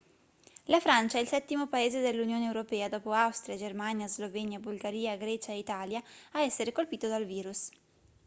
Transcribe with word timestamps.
la 0.65 0.79
francia 0.79 1.19
è 1.19 1.21
il 1.21 1.27
settimo 1.27 1.67
paese 1.67 2.01
dell'unione 2.01 2.45
europea 2.47 2.89
dopo 2.89 3.11
austria 3.11 3.55
germania 3.55 4.07
slovenia 4.07 4.57
bulgaria 4.57 5.15
grecia 5.15 5.51
e 5.51 5.59
italia 5.59 6.01
a 6.31 6.41
essere 6.41 6.71
colpito 6.71 7.07
dal 7.07 7.23
virus 7.25 7.69